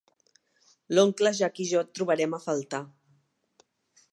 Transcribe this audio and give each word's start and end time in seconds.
L'oncle 0.95 1.31
Jack 1.39 1.61
i 1.65 1.67
jo 1.73 1.83
et 1.87 1.91
trobarem 1.99 2.33
a 2.39 2.41
faltar. 2.47 2.81